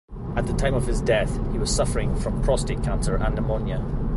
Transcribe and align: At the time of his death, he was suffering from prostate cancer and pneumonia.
At 0.35 0.47
the 0.47 0.53
time 0.53 0.73
of 0.73 0.87
his 0.87 0.99
death, 0.99 1.31
he 1.51 1.59
was 1.59 1.69
suffering 1.69 2.15
from 2.15 2.41
prostate 2.41 2.81
cancer 2.81 3.17
and 3.17 3.35
pneumonia. 3.35 3.85